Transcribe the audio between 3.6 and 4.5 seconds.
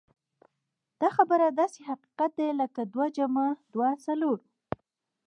دوه څلور.